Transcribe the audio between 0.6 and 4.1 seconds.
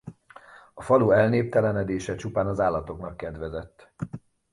A falu elnéptelenedése csupán az állatoknak kedvezett.